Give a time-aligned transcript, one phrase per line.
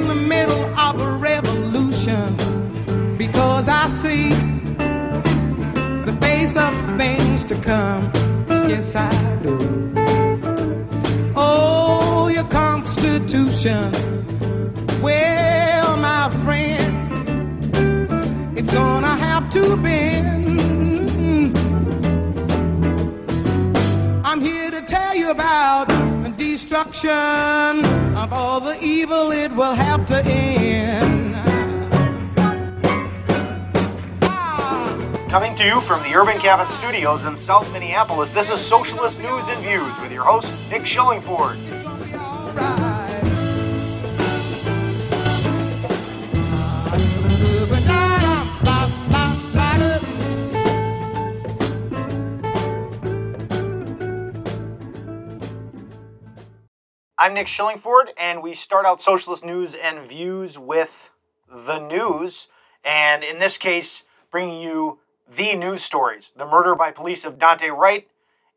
[0.00, 2.34] in the middle of a revolution
[3.18, 4.30] because I see
[6.08, 8.02] the face of things to come.
[8.68, 9.10] Yes, I
[9.42, 9.92] do.
[11.36, 13.92] Oh, your Constitution.
[15.02, 16.96] Well, my friend,
[18.56, 20.60] it's gonna have to bend.
[24.24, 25.88] I'm here to tell you about
[26.24, 27.84] the destruction
[28.22, 29.89] of all the evil it will have
[35.30, 39.46] Coming to you from the Urban Cabin Studios in South Minneapolis, this is Socialist News
[39.46, 41.56] and Views with your host, Nick Schillingford.
[57.16, 61.12] I'm Nick Schillingford, and we start out Socialist News and Views with
[61.48, 62.48] the news.
[62.84, 64.98] And in this case, bringing you
[65.36, 68.08] the news stories the murder by police of Daunte Wright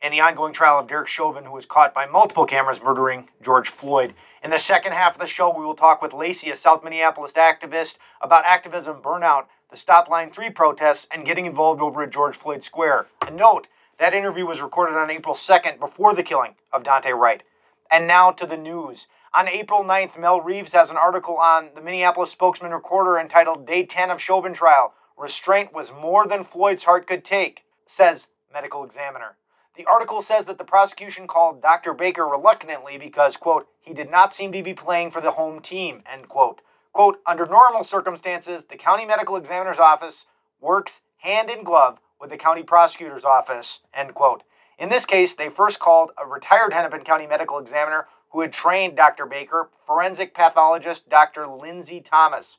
[0.02, 3.70] and the ongoing trial of Derek Chauvin, who was caught by multiple cameras murdering George
[3.70, 4.14] Floyd.
[4.44, 7.34] In the second half of the show, we will talk with Laci, a South Minneapolis
[7.34, 12.36] activist, about activism burnout, the Stop Line 3 protests, and getting involved over at George
[12.36, 13.08] Floyd Square.
[13.22, 13.68] A note
[14.00, 17.44] that interview was recorded on April 2nd before the killing of Daunte Wright.
[17.90, 19.08] And now to the news.
[19.34, 23.86] On April 9th, Mel Reeves has an article on the Minneapolis Spokesman Recorder entitled Day
[23.86, 29.38] 10 of Chauvin Trial Restraint was more than Floyd's heart could take, says medical examiner.
[29.78, 31.94] The article says that the prosecution called Dr.
[31.94, 36.04] Baker reluctantly because, quote, he did not seem to be playing for the home team,
[36.12, 36.60] end quote.
[36.92, 40.26] Quote, under normal circumstances, the county medical examiner's office
[40.60, 44.44] works hand in glove with the county prosecutor's office, end quote.
[44.78, 48.98] In this case, they first called a retired Hennepin County medical examiner who had trained
[48.98, 49.26] Dr.
[49.26, 51.48] Baker, forensic pathologist Dr.
[51.48, 52.58] Lindsey Thomas.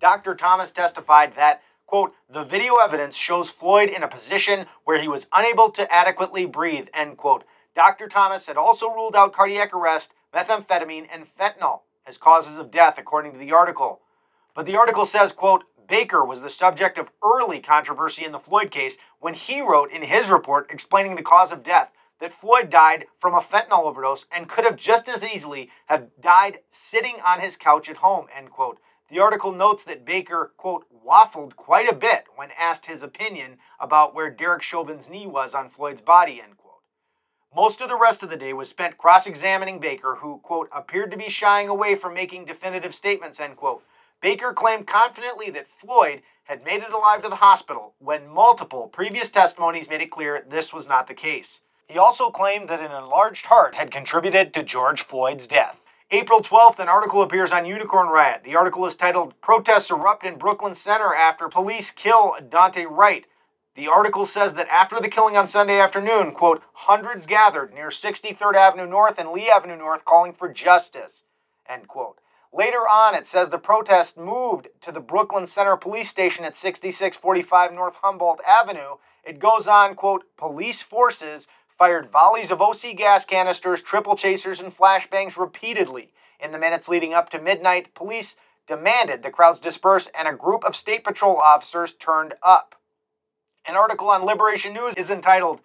[0.00, 0.36] Dr.
[0.36, 5.26] Thomas testified that, quote, the video evidence shows Floyd in a position where he was
[5.32, 7.42] unable to adequately breathe, end quote.
[7.74, 8.06] Dr.
[8.06, 13.32] Thomas had also ruled out cardiac arrest, methamphetamine, and fentanyl as causes of death, according
[13.32, 14.00] to the article.
[14.54, 18.70] But the article says, quote, Baker was the subject of early controversy in the Floyd
[18.70, 21.90] case when he wrote in his report explaining the cause of death
[22.20, 26.58] that Floyd died from a fentanyl overdose and could have just as easily have died
[26.68, 28.78] sitting on his couch at home, end quote.
[29.10, 34.14] The article notes that Baker, quote, waffled quite a bit when asked his opinion about
[34.14, 36.82] where Derek Chauvin's knee was on Floyd's body, end quote.
[37.56, 41.10] Most of the rest of the day was spent cross examining Baker, who, quote, appeared
[41.10, 43.82] to be shying away from making definitive statements, end quote.
[44.20, 49.30] Baker claimed confidently that Floyd had made it alive to the hospital when multiple previous
[49.30, 51.62] testimonies made it clear this was not the case.
[51.86, 55.82] He also claimed that an enlarged heart had contributed to George Floyd's death.
[56.10, 58.40] April 12th, an article appears on Unicorn Riot.
[58.42, 63.26] The article is titled Protests Erupt in Brooklyn Center After Police Kill Daunte Wright.
[63.74, 68.54] The article says that after the killing on Sunday afternoon, quote, hundreds gathered near 63rd
[68.54, 71.24] Avenue North and Lee Avenue North calling for justice,
[71.68, 72.16] end quote.
[72.54, 77.74] Later on, it says the protest moved to the Brooklyn Center Police Station at 6645
[77.74, 78.96] North Humboldt Avenue.
[79.22, 81.46] It goes on, quote, police forces
[81.78, 86.12] fired volleys of OC gas canisters, triple chasers, and flashbangs repeatedly.
[86.40, 88.34] In the minutes leading up to midnight, police
[88.66, 92.74] demanded the crowds disperse and a group of State Patrol officers turned up.
[93.66, 95.60] An article on Liberation News is entitled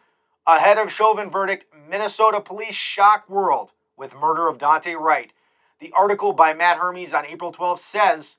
[0.45, 5.33] Ahead of Chauvin Verdict Minnesota Police Shock World with Murder of Daunte Wright.
[5.79, 8.37] The article by Matt Hermes on April 12 says,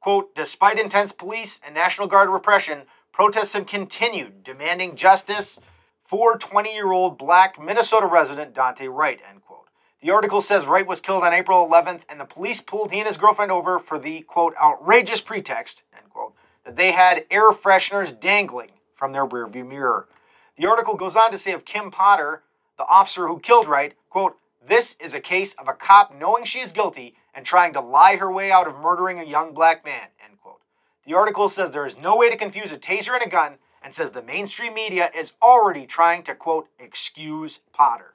[0.00, 2.82] quote, despite intense police and National Guard repression,
[3.12, 5.60] protests have continued demanding justice
[6.10, 9.68] for 20-year-old black Minnesota resident Daunte Wright, end quote.
[10.02, 13.06] The article says Wright was killed on April 11th and the police pulled he and
[13.06, 16.34] his girlfriend over for the, quote, outrageous pretext, end quote,
[16.64, 20.08] that they had air fresheners dangling from their rearview mirror.
[20.56, 22.42] The article goes on to say of Kim Potter,
[22.76, 26.58] the officer who killed Wright, quote, this is a case of a cop knowing she
[26.58, 30.08] is guilty and trying to lie her way out of murdering a young black man.
[30.24, 30.58] End quote.
[31.06, 33.94] The article says there is no way to confuse a taser and a gun and
[33.94, 38.14] says the mainstream media is already trying to, quote, excuse Potter.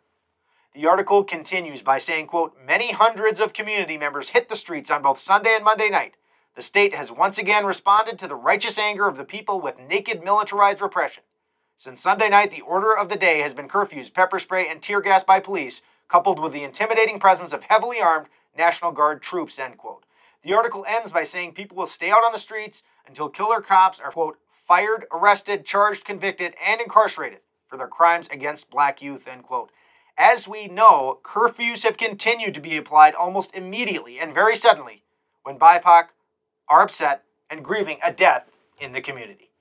[0.73, 5.01] The article continues by saying, quote, many hundreds of community members hit the streets on
[5.01, 6.15] both Sunday and Monday night.
[6.55, 10.23] The state has once again responded to the righteous anger of the people with naked
[10.23, 11.23] militarized repression.
[11.77, 15.01] Since Sunday night, the order of the day has been curfews, pepper spray, and tear
[15.01, 18.27] gas by police coupled with the intimidating presence of heavily armed
[18.57, 20.05] National Guard troops, end quote.
[20.43, 23.99] The article ends by saying people will stay out on the streets until killer cops
[23.99, 29.43] are, quote, fired, arrested, charged, convicted, and incarcerated for their crimes against black youth, end
[29.43, 29.71] quote.
[30.17, 35.03] As we know, curfews have continued to be applied almost immediately and very suddenly
[35.43, 36.07] when BIPOC
[36.67, 39.51] are upset and grieving a death in the community.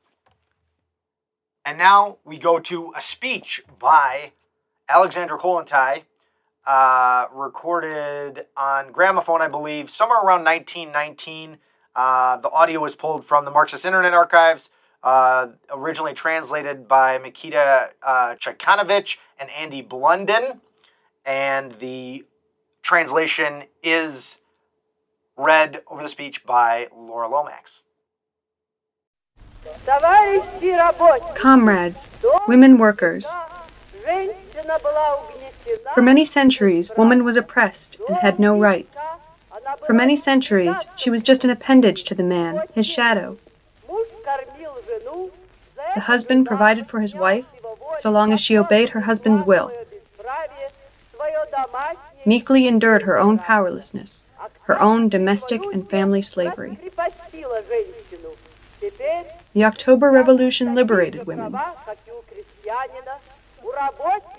[1.64, 4.32] And now we go to a speech by
[4.88, 6.02] Alexandra Kollontai,
[6.66, 11.58] uh, recorded on gramophone, I believe, somewhere around 1919.
[11.96, 14.68] Uh, the audio was pulled from the Marxist Internet Archives,
[15.04, 20.60] uh, originally translated by Mikita uh, Chikanovich and Andy Blunden.
[21.26, 22.24] And the
[22.82, 24.38] translation is
[25.36, 27.84] read over the speech by Laura Lomax.
[31.34, 32.10] Comrades,
[32.48, 33.34] women workers.
[35.94, 39.04] For many centuries, woman was oppressed and had no rights.
[39.86, 43.38] For many centuries, she was just an appendage to the man, his shadow.
[45.94, 47.46] The husband provided for his wife
[47.96, 49.72] so long as she obeyed her husband's will,
[52.26, 54.24] meekly endured her own powerlessness,
[54.62, 56.78] her own domestic and family slavery.
[59.52, 61.56] The October Revolution liberated women.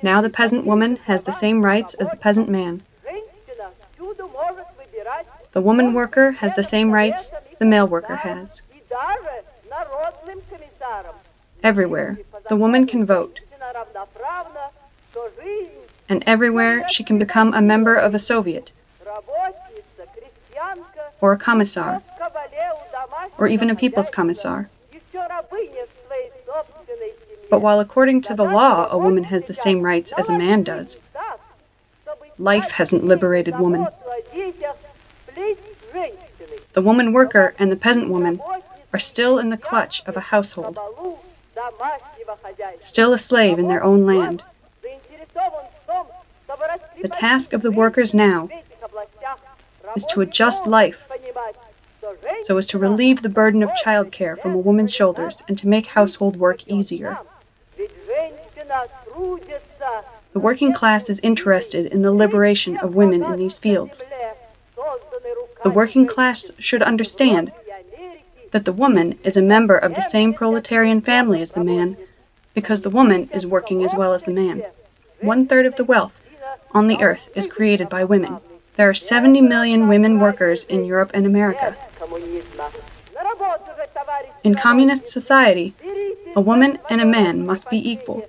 [0.02, 2.84] Now the peasant woman has the same rights as the peasant man.
[5.54, 8.62] The woman worker has the same rights the male worker has.
[11.66, 13.42] Everywhere, the woman can vote.
[16.08, 18.72] And everywhere, she can become a member of a Soviet,
[21.20, 22.04] or a commissar,
[23.40, 24.70] or even a people's commissar.
[27.50, 30.62] But while according to the law a woman has the same rights as a man
[30.62, 31.00] does,
[32.38, 33.88] life hasn't liberated woman.
[36.74, 38.40] The woman worker and the peasant woman
[38.94, 40.78] are still in the clutch of a household,
[42.86, 44.44] still a slave in their own land.
[47.02, 48.50] The task of the workers now
[49.96, 51.08] is to adjust life
[52.42, 55.88] so as to relieve the burden of childcare from a woman's shoulders and to make
[55.88, 57.18] household work easier.
[60.34, 64.04] The working class is interested in the liberation of women in these fields.
[65.64, 67.52] The working class should understand
[68.52, 71.98] that the woman is a member of the same proletarian family as the man,
[72.56, 74.64] because the woman is working as well as the man.
[75.22, 76.20] One third of the wealth
[76.72, 78.40] on the earth is created by women.
[78.78, 81.78] There are 70 million women workers in Europe and America.
[84.44, 85.76] In communist society,
[86.36, 88.28] a woman and a man must be equal.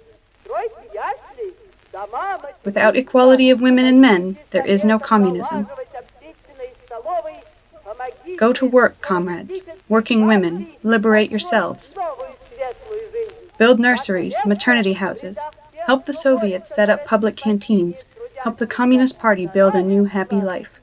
[2.65, 5.69] Without equality of women and men, there is no communism.
[8.37, 11.97] Go to work, comrades, working women, liberate yourselves.
[13.59, 15.39] Build nurseries, maternity houses.
[15.87, 18.05] Help the Soviets set up public canteens.
[18.43, 20.81] Help the Communist Party build a new happy life.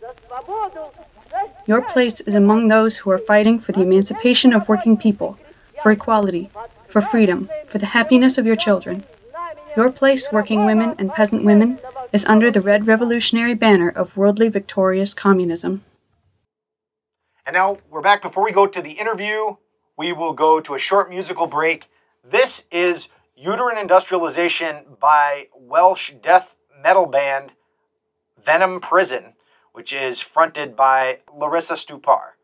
[1.68, 5.38] Your place is among those who are fighting for the emancipation of working people,
[5.81, 6.50] for equality,
[6.88, 9.04] for freedom, for the happiness of your children.
[9.78, 11.80] Your place, working women and peasant women,
[12.12, 15.84] is under the red revolutionary banner of worldly victorious communism.
[17.46, 18.22] And now we're back.
[18.24, 19.58] Before we go to the interview,
[19.98, 21.88] we will go to a short musical break.
[22.25, 27.52] This is Uterine Industrialization by Welsh death metal band
[28.42, 29.34] Venom Prison,
[29.74, 32.36] which is fronted by Larissa Stupar.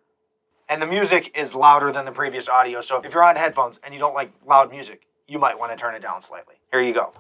[0.68, 3.94] And the music is louder than the previous audio, so if you're on headphones and
[3.94, 6.56] you don't like loud music, you might want to turn it down slightly.
[6.74, 7.14] Here you go.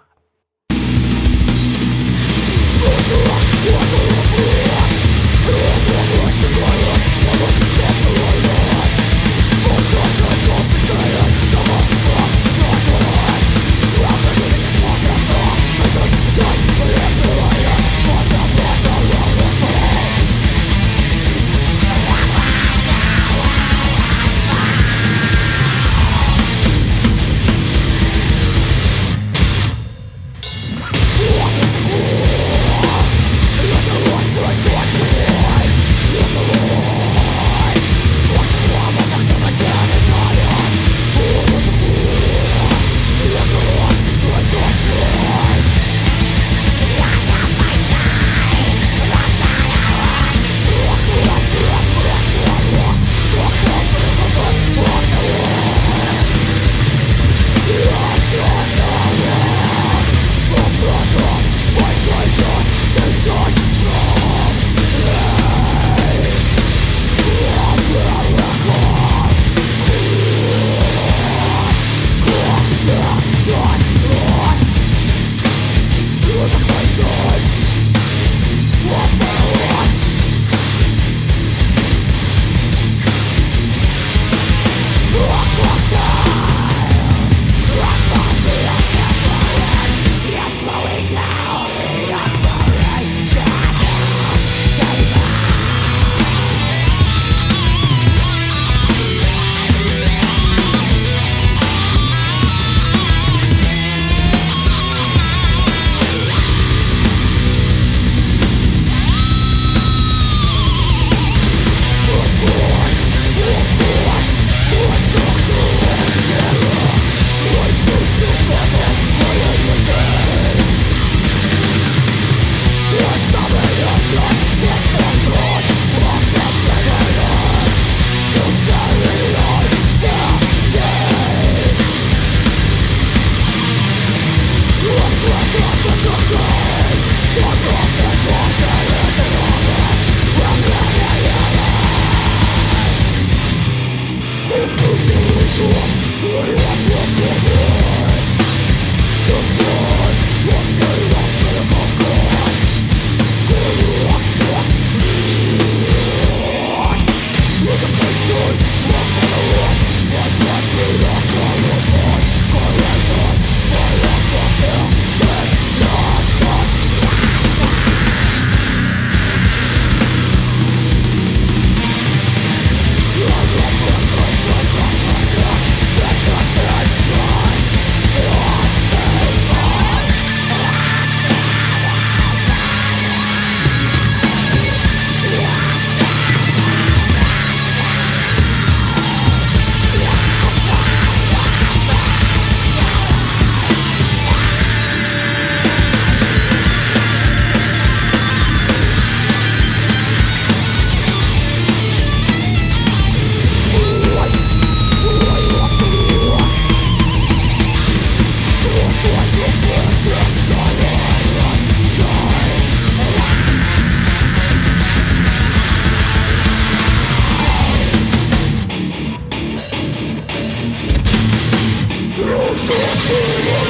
[222.69, 223.68] so full of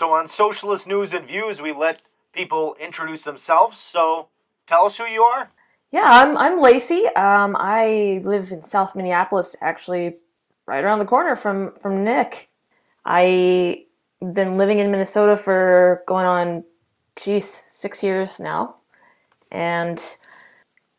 [0.00, 2.00] So on Socialist News and Views, we let
[2.32, 3.76] people introduce themselves.
[3.76, 4.28] So
[4.66, 5.50] tell us who you are.
[5.90, 7.14] Yeah, I'm I'm Laci.
[7.18, 10.16] Um, I live in South Minneapolis, actually,
[10.64, 12.48] right around the corner from from Nick.
[13.04, 13.76] I've
[14.22, 16.64] been living in Minnesota for going on,
[17.16, 18.76] geez, six years now,
[19.52, 20.00] and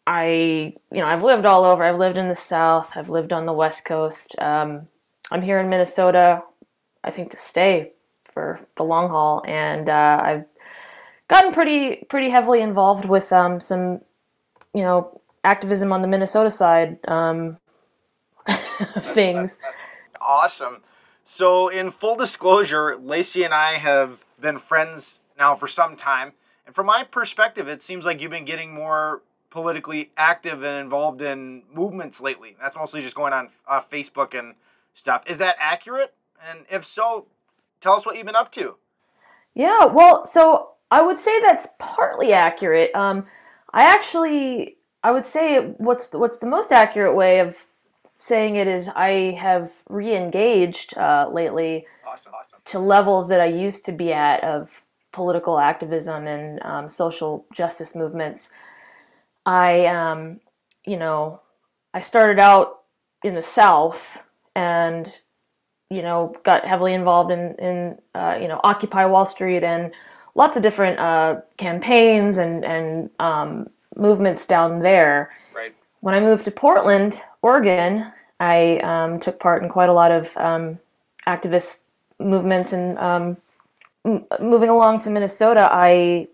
[0.06, 1.84] I, you know, I've lived all over.
[1.84, 2.92] I've lived in the South.
[2.96, 4.36] I've lived on the West Coast.
[4.38, 4.90] Um,
[5.32, 6.44] I'm here in Minnesota,
[7.04, 7.94] I think, to stay
[8.34, 10.46] for the long haul, and uh, I've
[11.28, 14.02] gotten pretty pretty heavily involved with um, some
[14.74, 17.58] you know, activism on the Minnesota side um,
[19.00, 19.58] things.
[20.20, 20.78] Awesome.
[21.24, 26.34] So, in full disclosure, Laci and I have been friends now for some time.
[26.66, 31.22] And from my perspective, it seems like you've been getting more politically active and involved
[31.22, 32.56] in movements lately.
[32.60, 34.56] That's mostly just going on uh, Facebook and
[34.94, 35.24] stuff.
[35.28, 36.14] Is that accurate?
[36.50, 37.28] And if so,
[37.82, 38.78] tell us what you've been up to.
[39.54, 42.94] Yeah, well, so I would say that's partly accurate.
[42.96, 43.26] Um,
[43.74, 47.66] I actually, I would say what's what's the most accurate way of
[48.16, 52.60] saying it is I have re-engaged uh, lately awesome, awesome.
[52.66, 57.96] to levels that I used to be at of political activism and um, social justice
[57.96, 58.50] movements.
[59.46, 60.40] I, um,
[60.86, 61.42] you know,
[61.94, 62.82] I started out
[63.24, 64.24] in the South
[64.56, 65.20] and,
[65.92, 69.92] you know, got heavily involved in, in uh, you know, Occupy Wall Street and
[70.36, 73.68] lots of different uh, campaigns and and um,
[73.98, 75.32] movements down there.
[75.54, 75.76] Right.
[76.00, 80.36] When I moved to Portland, Oregon, I um, took part in quite a lot of
[80.38, 80.80] um,
[81.28, 81.80] activist
[82.20, 83.38] movements and um,
[84.06, 85.68] m- moving along to Minnesota.
[85.70, 86.30] I,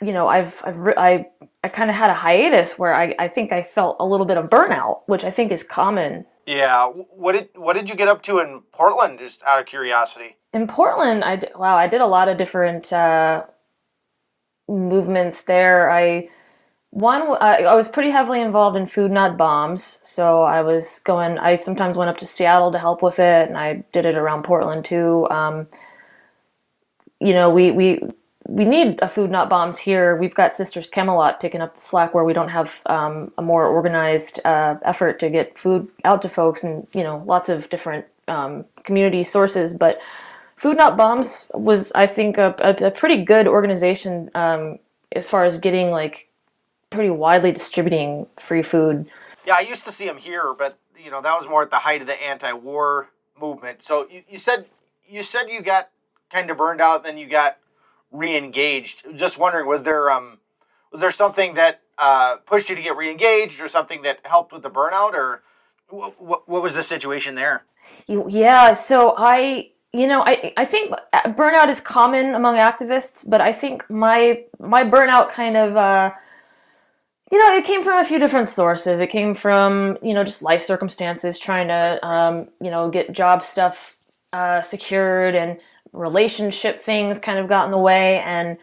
[0.00, 1.26] you know, I've I've re- I
[1.64, 4.36] I kind of had a hiatus where I, I think I felt a little bit
[4.36, 6.86] of burnout, which I think is common yeah.
[6.86, 9.18] What did what did you get up to in Portland?
[9.18, 10.36] Just out of curiosity.
[10.52, 13.44] In Portland, I did, wow, I did a lot of different uh,
[14.68, 15.90] movements there.
[15.90, 16.28] I
[16.90, 21.38] one I, I was pretty heavily involved in food not bombs, so I was going.
[21.38, 24.44] I sometimes went up to Seattle to help with it, and I did it around
[24.44, 25.26] Portland too.
[25.30, 25.66] Um,
[27.20, 28.00] you know, we we
[28.46, 30.16] we need a food not bombs here.
[30.16, 33.66] We've got Sisters Camelot picking up the slack where we don't have um, a more
[33.66, 38.04] organized uh, effort to get food out to folks, and you know, lots of different
[38.28, 39.72] um, community sources.
[39.72, 39.98] But
[40.56, 44.78] Food Not Bombs was, I think, a, a, a pretty good organization um,
[45.12, 46.28] as far as getting like
[46.90, 49.10] pretty widely distributing free food.
[49.46, 51.78] Yeah, I used to see them here, but you know that was more at the
[51.78, 53.08] height of the anti-war
[53.40, 53.82] movement.
[53.82, 54.66] So you, you said
[55.06, 55.88] you said you got
[56.30, 57.58] kind of burned out, then you got
[58.14, 59.04] re-engaged.
[59.14, 60.38] Just wondering, was there um,
[60.92, 64.62] was there something that uh, pushed you to get re-engaged, or something that helped with
[64.62, 65.42] the burnout, or
[65.88, 67.64] what, what, was the situation there?
[68.06, 73.52] Yeah, so I, you know, I I think burnout is common among activists, but I
[73.52, 75.76] think my my burnout kind of.
[75.76, 76.12] Uh,
[77.32, 79.00] you know, it came from a few different sources.
[79.00, 83.42] It came from, you know, just life circumstances, trying to, um, you know, get job
[83.42, 83.96] stuff
[84.32, 85.58] uh, secured and
[85.94, 88.20] relationship things kind of got in the way.
[88.20, 88.58] And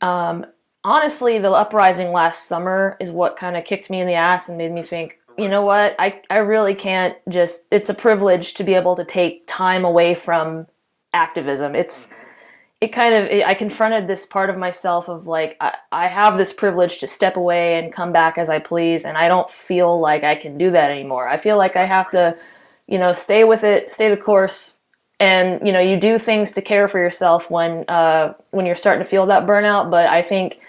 [0.00, 0.46] um,
[0.84, 4.58] honestly, the uprising last summer is what kind of kicked me in the ass and
[4.58, 8.64] made me think, you know what, I, I really can't just, it's a privilege to
[8.64, 10.66] be able to take time away from
[11.12, 11.74] activism.
[11.74, 12.08] It's,
[12.80, 16.36] it kind of, it, I confronted this part of myself of like, I, I have
[16.36, 19.04] this privilege to step away and come back as I please.
[19.04, 21.28] And I don't feel like I can do that anymore.
[21.28, 22.36] I feel like I have to,
[22.86, 24.75] you know, stay with it, stay the course,
[25.18, 29.02] and you know you do things to care for yourself when uh, when you're starting
[29.02, 30.60] to feel that burnout but i think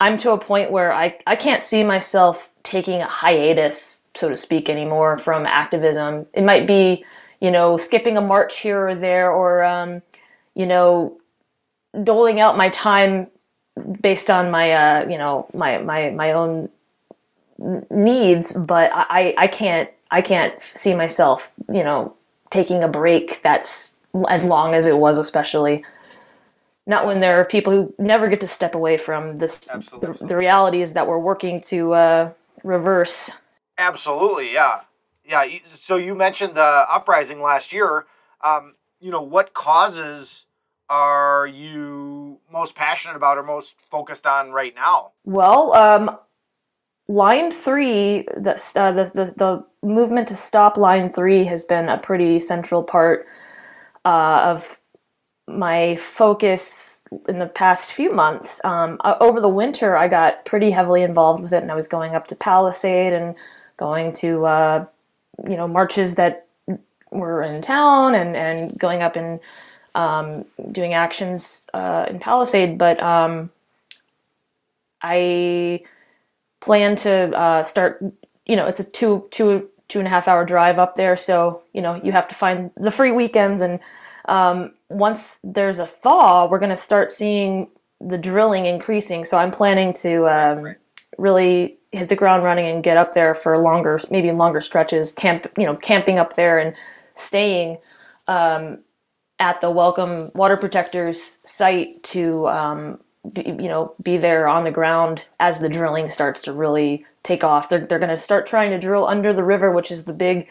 [0.00, 4.36] i'm to a point where i, I can't see myself taking a hiatus so to
[4.36, 6.26] speak anymore from activism.
[6.32, 7.04] It might be
[7.40, 10.02] you know skipping a march here or there or um,
[10.54, 11.18] you know
[12.04, 13.28] doling out my time
[14.00, 16.68] based on my uh, you know my my my own
[17.90, 22.16] needs but i i can't i can't see myself you know
[22.50, 23.96] taking a break that's
[24.28, 25.84] as long as it was, especially.
[26.86, 29.58] Not when there are people who never get to step away from this.
[29.58, 32.30] The, the, reality is that we're working to uh,
[32.64, 33.30] reverse.
[33.78, 34.80] Absolutely, yeah,
[35.24, 35.46] yeah.
[35.74, 38.06] So you mentioned the uprising last year.
[38.42, 40.46] Um, you know, what causes
[40.88, 45.12] are you most passionate about or most focused on right now?
[45.24, 46.18] Well, um,
[47.10, 51.98] line three, the, uh, the, the, the movement to stop line three has been a
[51.98, 53.26] pretty central part
[54.04, 54.78] uh, of
[55.48, 58.64] my focus in the past few months.
[58.64, 61.88] Um, uh, over the winter, I got pretty heavily involved with it, and I was
[61.88, 63.34] going up to Palisade and
[63.76, 64.86] going to uh,
[65.48, 66.46] you know marches that
[67.10, 69.40] were in town, and and going up and
[69.96, 73.50] um, doing actions uh, in Palisade, but um,
[75.02, 75.80] I
[76.60, 78.02] plan to uh, start.
[78.46, 81.62] You know, it's a two two two and a half hour drive up there, so
[81.72, 83.60] you know you have to find the free weekends.
[83.60, 83.80] And
[84.26, 87.68] um, once there's a thaw, we're going to start seeing
[88.00, 89.24] the drilling increasing.
[89.24, 90.74] So I'm planning to um,
[91.18, 95.12] really hit the ground running and get up there for longer, maybe longer stretches.
[95.12, 96.74] Camp, you know, camping up there and
[97.14, 97.78] staying
[98.28, 98.78] um,
[99.38, 103.00] at the Welcome Water Protectors site to um,
[103.32, 107.44] be, you know be there on the ground as the drilling starts to really take
[107.44, 107.68] off.
[107.68, 110.48] They're they're going to start trying to drill under the river, which is the big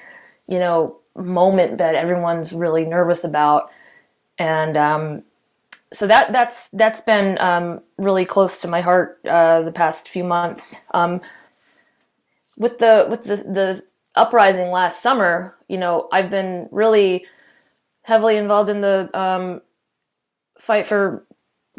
[0.47, 3.71] you know moment that everyone's really nervous about,
[4.37, 5.23] and um,
[5.91, 10.23] so that that's that's been um, really close to my heart uh, the past few
[10.23, 10.75] months.
[10.93, 11.21] Um,
[12.57, 13.83] with the with the the
[14.15, 17.25] uprising last summer, you know, I've been really
[18.03, 19.61] heavily involved in the um,
[20.59, 21.25] fight for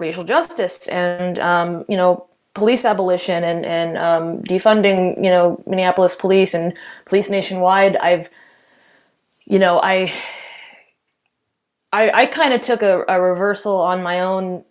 [0.00, 6.16] racial justice and um, you know police abolition and and um, defunding you know Minneapolis
[6.16, 7.96] police and police nationwide.
[7.96, 8.28] I've
[9.46, 10.12] you know I
[11.92, 14.64] I, I kind of took a, a reversal on my own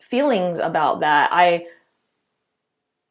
[0.00, 1.30] feelings about that.
[1.32, 1.66] I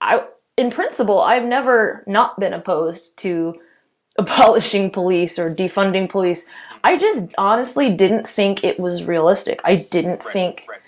[0.01, 0.23] I
[0.57, 3.55] in principle I've never not been opposed to
[4.19, 6.45] abolishing police or defunding police.
[6.83, 9.61] I just honestly didn't think it was realistic.
[9.63, 10.80] I didn't Right, think right.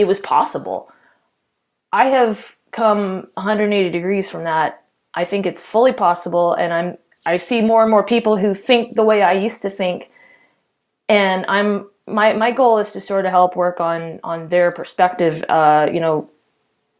[0.00, 0.90] It was possible.
[1.92, 4.82] I have come 180 degrees from that.
[5.14, 8.96] I think it's fully possible and I'm I see more and more people who think
[8.96, 10.10] the way I used to think
[11.08, 15.44] and I'm my my goal is to sort of help work on on their perspective
[15.48, 16.30] uh, you know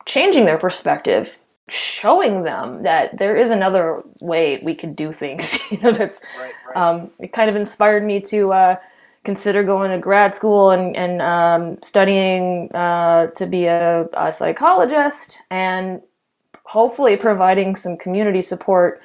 [0.06, 5.78] changing their perspective showing them that there is another way we could do things you
[5.80, 6.76] know that's Right, right.
[6.76, 8.76] um, it kind of inspired me to uh,
[9.24, 15.38] consider going to grad school and, and um, studying uh, to be a, a psychologist
[15.50, 16.00] and
[16.64, 19.00] hopefully providing some community support.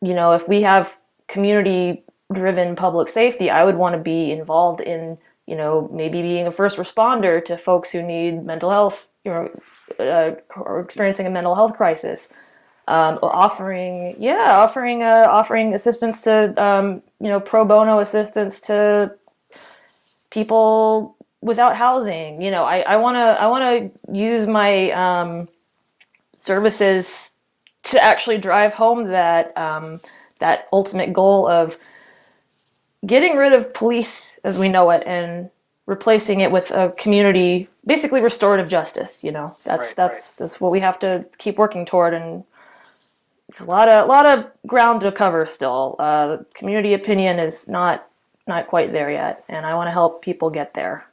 [0.00, 0.96] You know, if we have
[1.28, 6.46] community driven public safety, I would want to be involved in, you know, maybe being
[6.46, 9.50] a first responder to folks who need mental health, you know,
[10.00, 12.32] uh, or experiencing a mental health crisis
[12.88, 19.12] um, offering yeah offering uh, offering assistance to um, you know pro bono assistance to
[20.36, 25.48] people without housing you know i want to i want to use my um,
[26.36, 27.32] services
[27.82, 29.98] to actually drive home that um,
[30.38, 31.78] that ultimate goal of
[33.06, 35.48] getting rid of police as we know it and
[35.86, 39.56] replacing it with a community basically restorative justice you know.
[39.64, 42.44] That's Right, that's that's what we have to keep working toward and
[43.58, 45.96] a lot of a lot of ground to cover still.
[45.98, 48.06] Uh, community opinion is not
[48.46, 51.06] not quite there yet and i want to help people get there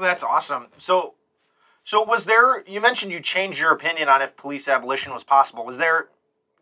[0.00, 0.66] That's awesome.
[0.76, 1.14] So,
[1.84, 2.62] so was there?
[2.66, 5.64] You mentioned you changed your opinion on if police abolition was possible.
[5.64, 6.08] Was there?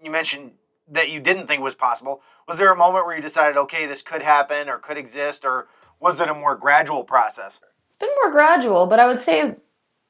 [0.03, 0.53] You mentioned
[0.89, 2.23] that you didn't think was possible.
[2.47, 5.67] Was there a moment where you decided, okay, this could happen or could exist, or
[6.01, 7.61] was it a more gradual process?
[7.89, 9.57] it's been more gradual, but I would say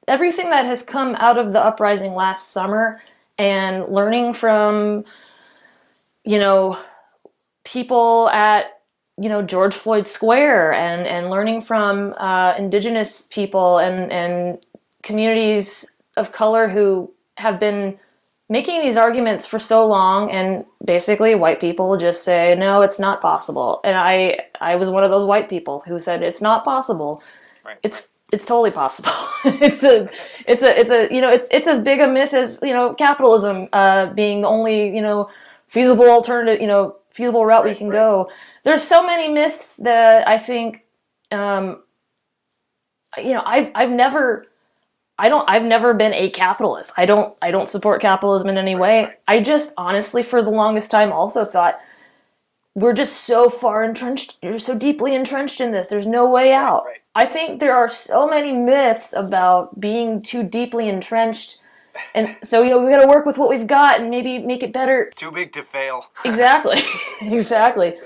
[0.06, 3.02] everything that has come out of the uprising last summer
[3.38, 5.04] and learning from,
[6.24, 6.78] you know,
[7.64, 8.77] people at
[9.20, 14.58] you know George Floyd Square and and learning from uh, indigenous people and and
[15.02, 17.98] communities of color who have been
[18.48, 23.20] making these arguments for so long and basically white people just say no it's not
[23.20, 23.80] possible.
[23.84, 27.22] And i i was one of those white people who said it's not possible.
[27.64, 27.78] Right.
[27.82, 29.10] it's it's totally possible.
[29.44, 30.08] It's a
[30.46, 32.92] it's a it's a you know it's it's as big a myth as you know
[32.94, 35.30] capitalism uh being the only you know
[35.68, 37.96] feasible alternative you know feasible route we can right.
[37.96, 38.30] go
[38.64, 40.84] there's so many myths that i think
[41.30, 41.82] um
[43.18, 44.46] you know i've i've never
[45.18, 46.92] I don't I've never been a capitalist.
[46.96, 49.04] I don't I don't support capitalism in any way.
[49.04, 49.18] right.
[49.26, 51.78] I just honestly for the longest time also thought
[52.74, 55.88] we're just so far entrenched you're so deeply entrenched in this.
[55.88, 56.84] There's no way out.
[56.84, 57.00] right.
[57.16, 61.60] I think there are so many myths about being too deeply entrenched
[62.14, 64.62] and so you know, we got to work with what we've got and maybe make
[64.62, 65.10] it better.
[65.14, 66.10] Too big to fail.
[66.24, 66.78] Exactly.
[67.20, 67.96] exactly.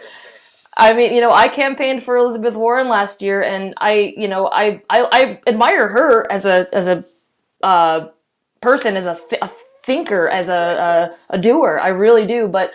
[0.77, 4.49] I mean, you know, I campaigned for Elizabeth Warren last year, and I, you know,
[4.49, 7.05] I, I, I admire her as a as a
[7.63, 8.09] uh,
[8.61, 9.51] person, as a, th- a
[9.83, 11.79] thinker, as a, a a doer.
[11.83, 12.71] I really do, but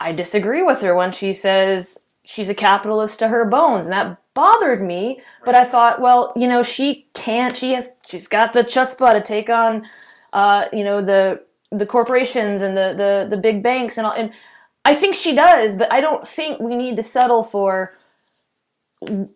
[0.00, 4.18] I disagree with her when she says she's a capitalist to her bones, and that
[4.34, 5.20] bothered me.
[5.44, 7.56] But I thought, well, you know, she can't.
[7.56, 7.90] She has.
[8.06, 9.86] She's got the chutzpah to take on,
[10.32, 14.12] uh, you know, the the corporations and the the the big banks and all.
[14.12, 14.32] And
[14.84, 17.96] I think she does, but I don't think we need to settle for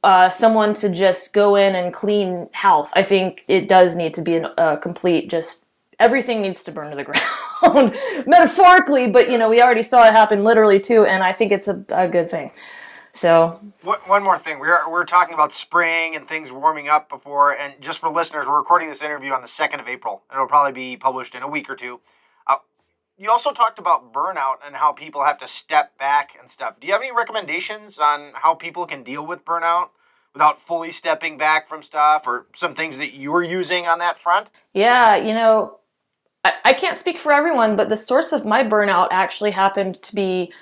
[0.02, 2.92] uh, someone to just go in and clean house.
[2.94, 5.64] I think it does need to be a uh, complete just
[6.00, 7.04] everything needs to burn to the
[7.60, 11.52] ground metaphorically, but you know we already saw it happen literally too, and I think
[11.52, 12.50] it's a, a good thing.
[13.14, 17.74] So one more thing, we're we're talking about spring and things warming up before, and
[17.80, 20.22] just for listeners, we're recording this interview on the second of April.
[20.32, 22.00] It'll probably be published in a week or two.
[22.46, 22.56] Uh,
[23.18, 26.80] you also talked about burnout and how people have to step back and stuff.
[26.80, 29.90] Do you have any recommendations on how people can deal with burnout?
[30.32, 34.50] without fully stepping back from stuff or some things that you're using on that front?
[34.72, 35.78] Yeah, you know,
[36.44, 40.14] I, I can't speak for everyone, but the source of my burnout actually happened to
[40.14, 40.52] be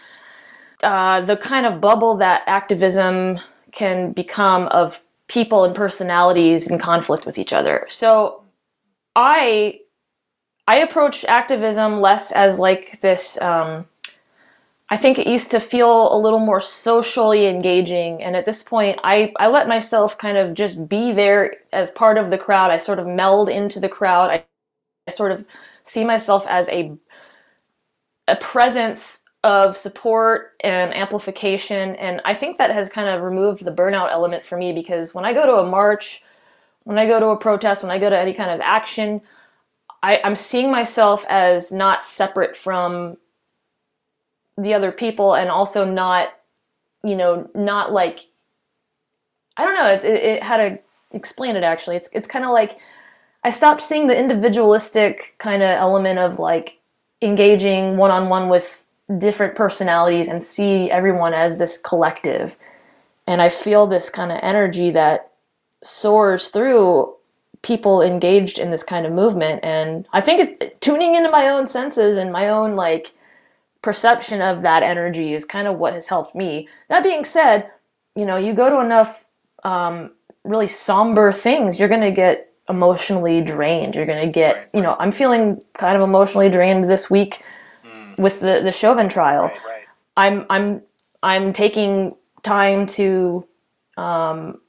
[0.82, 3.38] uh, the kind of bubble that activism
[3.72, 7.86] can become of people and personalities in conflict with each other.
[7.88, 8.42] So
[9.14, 9.80] I
[10.66, 13.40] I approach activism less as like this.
[13.40, 13.86] Um,
[14.88, 18.98] I think it used to feel a little more socially engaging, and at this point,
[19.04, 22.70] I I let myself kind of just be there as part of the crowd.
[22.70, 24.30] I sort of meld into the crowd.
[24.30, 24.44] I,
[25.06, 25.46] I sort of
[25.84, 26.96] see myself as a
[28.28, 31.96] a presence of support and amplification.
[31.96, 35.24] And I think that has kind of removed the burnout element for me because when
[35.24, 36.22] I go to a march,
[36.85, 39.22] when I go to a protest, when I go to any kind of action,
[40.03, 43.16] I, am seeing myself as not separate from
[44.59, 46.35] the other people and also not,
[47.03, 48.26] you know, not like,
[49.57, 50.79] I don't know, it, it, it how to
[51.12, 51.96] explain it actually.
[51.96, 52.79] It's, it's kind of like
[53.42, 56.79] I stopped seeing the individualistic kind of element of like
[57.22, 58.85] engaging one on one with
[59.18, 62.57] different personalities and see everyone as this collective.
[63.27, 65.33] And I feel this kind of energy that
[65.83, 67.14] soars through
[67.62, 69.61] people engaged in this kind of movement.
[69.62, 73.12] And I think it's tuning into my own senses and my own like
[73.83, 76.68] perception of that energy is kind of what has helped me.
[76.88, 77.70] That being said,
[78.14, 79.25] you know, you go to enough
[79.64, 80.12] um,
[80.44, 83.94] really somber things, you're going to get emotionally drained.
[83.94, 87.42] You're going to get, you know, I'm feeling kind of emotionally drained this week
[88.20, 89.44] with the the Chauvin trial.
[89.44, 89.85] Right, right.
[90.16, 90.83] I'm I'm
[91.22, 93.46] I'm taking time to
[93.96, 94.61] um,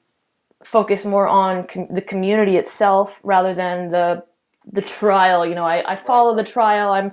[0.64, 4.24] focus more on com- the community itself rather than the
[4.72, 5.46] the trial.
[5.46, 6.92] You know, I, I follow the trial.
[6.92, 7.12] I'm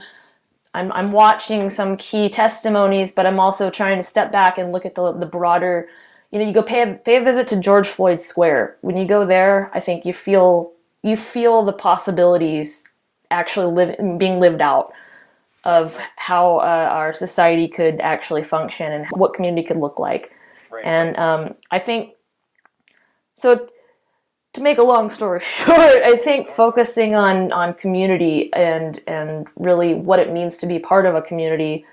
[0.75, 4.87] I'm I'm watching some key testimonies, but I'm also trying to step back and look
[4.87, 5.89] at the the broader.
[6.31, 8.77] You know, you go pay a, pay a visit to George Floyd Square.
[8.83, 10.73] When you go there, I think you feel
[11.03, 12.85] you feel the possibilities
[13.31, 14.93] actually live, being lived out
[15.65, 20.33] of how uh, our society could actually function and what community could look like.
[20.71, 20.85] Right.
[20.85, 22.15] And um, I think
[23.37, 23.69] so.
[24.55, 29.95] To make a long story short, I think focusing on on community and and really
[29.95, 31.85] what it means to be part of a community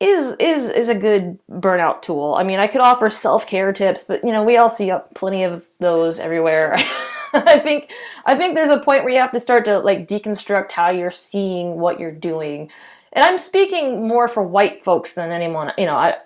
[0.00, 2.34] is is is a good burnout tool.
[2.38, 5.44] I mean, I could offer self care tips, but you know, we all see plenty
[5.44, 6.78] of those everywhere.
[7.46, 7.92] I think
[8.26, 11.10] I think there's a point where you have to start to like deconstruct how you're
[11.10, 12.70] seeing what you're doing.
[13.12, 16.16] And I'm speaking more for white folks than anyone, you know, I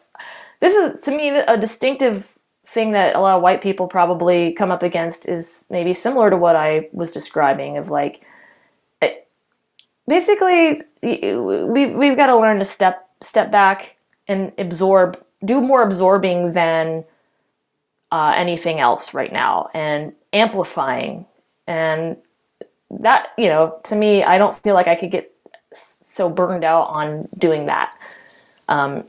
[0.61, 2.35] this is to me a distinctive
[2.67, 6.37] thing that a lot of white people probably come up against is maybe similar to
[6.37, 8.25] what I was describing of like
[9.03, 9.29] it,
[10.09, 16.53] basically we we've got to learn to step step back and absorb do more absorbing
[16.53, 17.05] than
[18.11, 21.27] uh, anything else right now and amplifying.
[21.67, 22.17] And
[23.01, 25.35] that you know to me i don't feel like i could get
[25.73, 27.97] so burned out on doing that.
[28.69, 29.05] Um,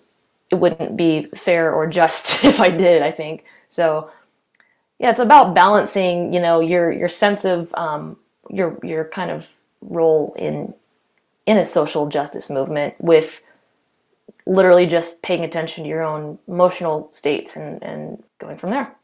[0.50, 3.46] it wouldn't be fair or just if i did i think.
[3.68, 4.10] So
[5.00, 8.18] yeah it's about balancing you know your your sense of um,
[8.50, 10.74] your your kind of role in
[11.46, 13.42] in a social justice movement with
[14.48, 18.96] literally just paying attention to your own emotional states and, and going from there.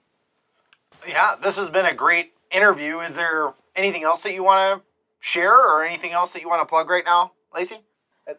[1.08, 3.00] Yeah, this has been a great interview.
[3.00, 4.86] Is there anything else that you want to
[5.20, 7.80] share or anything else that you want to plug right now, Laci?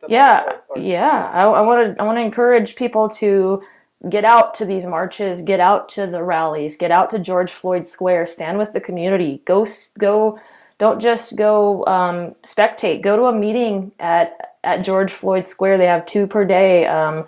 [0.08, 1.30] Yeah, yeah.
[1.32, 3.62] I want to I want to encourage people to
[4.08, 7.86] get out to these marches, get out to the rallies, get out to George Floyd
[7.86, 9.42] Square, stand with the community.
[9.44, 9.66] Go
[9.98, 10.38] go
[10.78, 13.02] don't just go um, spectate.
[13.02, 15.78] Go to a meeting at at George Floyd Square.
[15.78, 16.86] They have two per day.
[16.86, 17.26] Um,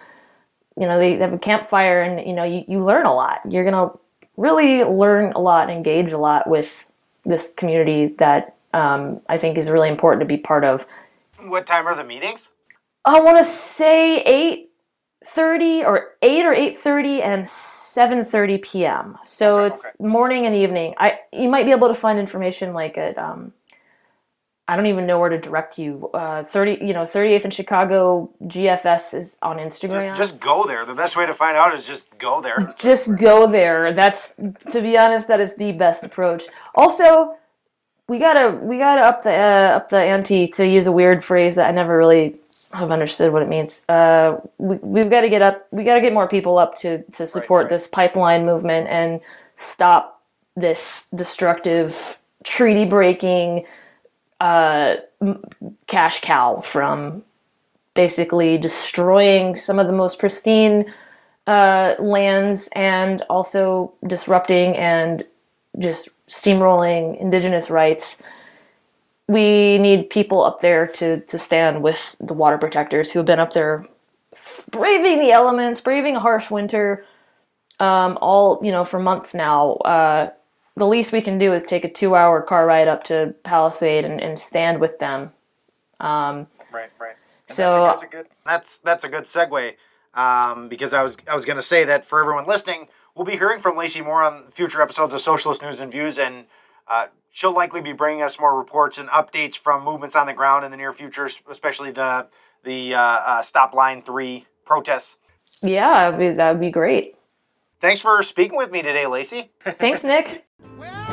[0.76, 3.40] you know, they, they, have a campfire, and you know, you, you learn a lot.
[3.48, 3.92] You're gonna
[4.36, 6.86] really learn a lot, and engage a lot with
[7.24, 10.86] this community that um, I think is really important to be part of.
[11.40, 12.50] What time are the meetings?
[13.04, 14.70] I want to say eight
[15.26, 19.18] thirty or eight or eight thirty and seven thirty p.m.
[19.22, 20.04] So okay, it's okay.
[20.04, 20.94] morning and evening.
[20.98, 23.52] I you might be able to find information like at um,
[24.66, 26.08] I don't even know where to direct you.
[26.14, 28.30] Uh, Thirty, you know, 38th in Chicago.
[28.44, 30.06] GFS is on Instagram.
[30.08, 30.86] Just, just go there.
[30.86, 32.72] The best way to find out is just go there.
[32.78, 33.92] just go there.
[33.92, 34.34] That's
[34.70, 36.44] to be honest, that is the best approach.
[36.74, 37.36] Also,
[38.08, 41.56] we gotta we gotta up the uh, up the ante to use a weird phrase
[41.56, 42.36] that I never really
[42.72, 43.84] have understood what it means.
[43.88, 45.66] Uh, we we've got to get up.
[45.70, 47.70] We got to get more people up to to support right.
[47.70, 49.20] this pipeline movement and
[49.56, 50.22] stop
[50.56, 53.64] this destructive treaty breaking
[54.44, 54.96] uh,
[55.86, 57.22] cash cow from
[57.94, 60.92] basically destroying some of the most pristine
[61.46, 65.22] uh, lands and also disrupting and
[65.78, 68.22] just steamrolling indigenous rights.
[69.28, 73.40] We need people up there to, to stand with the water protectors who have been
[73.40, 73.86] up there
[74.70, 77.06] braving the elements, braving a harsh winter,
[77.80, 79.72] um, all you know for months now.
[79.74, 80.30] Uh,
[80.76, 84.20] the least we can do is take a two-hour car ride up to Palisade and,
[84.20, 85.30] and stand with them.
[86.00, 87.14] Um, Right, right.
[87.48, 89.74] And So- that's a, that's a good that's that's a good segue
[90.14, 93.36] um, because I was I was going to say that for everyone listening, we'll be
[93.36, 96.46] hearing from Laci more on future episodes of Socialist News and Views, and
[96.88, 100.64] uh, she'll likely be bringing us more reports and updates from movements on the ground
[100.64, 102.26] in the near future, especially the
[102.64, 105.16] the uh, uh, Stop Line Three protests.
[105.62, 107.14] yeah, that'd be, that'd be great.
[107.84, 109.50] Thanks for speaking with me today, Laci.
[109.60, 110.46] Thanks, Nick.
[110.78, 111.04] Well,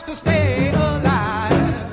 [0.00, 1.92] to stay alive.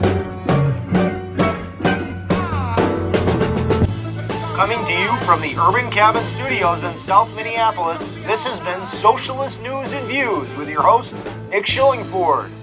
[4.55, 9.61] Coming to you from the Urban Cabin Studios in South Minneapolis, this has been Socialist
[9.61, 11.13] News and Views with your host,
[11.49, 12.58] Nick Schillingford.